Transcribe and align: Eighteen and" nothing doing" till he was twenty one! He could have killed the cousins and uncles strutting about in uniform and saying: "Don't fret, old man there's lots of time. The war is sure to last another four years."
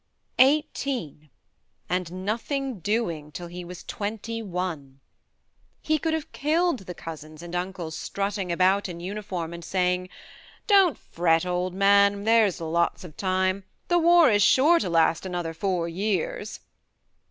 Eighteen 0.39 1.29
and" 1.87 2.25
nothing 2.25 2.79
doing" 2.79 3.31
till 3.31 3.45
he 3.45 3.63
was 3.63 3.83
twenty 3.83 4.41
one! 4.41 4.99
He 5.79 5.99
could 5.99 6.15
have 6.15 6.31
killed 6.31 6.79
the 6.79 6.95
cousins 6.95 7.43
and 7.43 7.53
uncles 7.55 7.95
strutting 7.95 8.51
about 8.51 8.89
in 8.89 8.99
uniform 8.99 9.53
and 9.53 9.63
saying: 9.63 10.09
"Don't 10.65 10.97
fret, 10.97 11.45
old 11.45 11.75
man 11.75 12.23
there's 12.23 12.59
lots 12.59 13.03
of 13.03 13.15
time. 13.15 13.63
The 13.89 13.99
war 13.99 14.31
is 14.31 14.41
sure 14.41 14.79
to 14.79 14.89
last 14.89 15.23
another 15.23 15.53
four 15.53 15.87
years." 15.87 16.61